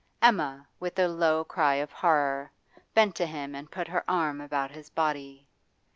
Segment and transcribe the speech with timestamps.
[0.19, 2.51] Emma, with a low cry of horror,
[2.95, 5.47] bent to him and put her arm about his body.